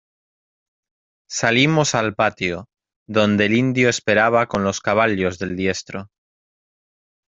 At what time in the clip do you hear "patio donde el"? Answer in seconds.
2.15-3.53